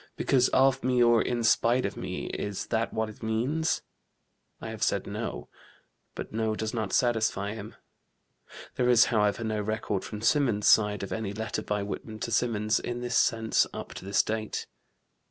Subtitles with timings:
[0.17, 3.83] because of me or in spite of me, is that what it means?
[4.59, 5.47] I have said no,
[6.15, 7.75] but no does not satisfy him.
[8.77, 12.79] [There is, however, no record from Symonds's side of any letter by Whitman to Symonds
[12.79, 14.65] in this sense up to this date.